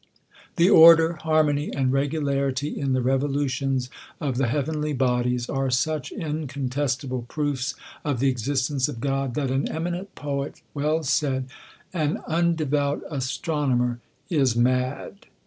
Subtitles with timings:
[0.55, 7.27] The order, harmony, and regularity in the revolutions of the heavenly bodies, are such incontestible
[7.29, 13.01] proofs of the existence of God, that an eminent poet well said, *' An undevout
[13.11, 15.27] astronomer is mad."